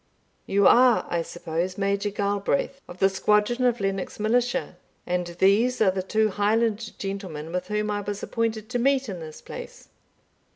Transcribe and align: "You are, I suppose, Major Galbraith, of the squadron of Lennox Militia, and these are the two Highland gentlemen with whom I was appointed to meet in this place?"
"You 0.47 0.65
are, 0.65 1.05
I 1.11 1.21
suppose, 1.21 1.77
Major 1.77 2.09
Galbraith, 2.09 2.81
of 2.87 2.97
the 2.97 3.07
squadron 3.07 3.63
of 3.65 3.79
Lennox 3.79 4.19
Militia, 4.19 4.77
and 5.05 5.27
these 5.37 5.79
are 5.79 5.91
the 5.91 6.01
two 6.01 6.29
Highland 6.29 6.97
gentlemen 6.97 7.51
with 7.51 7.67
whom 7.67 7.91
I 7.91 8.01
was 8.01 8.23
appointed 8.23 8.67
to 8.69 8.79
meet 8.79 9.07
in 9.09 9.19
this 9.19 9.41
place?" 9.41 9.89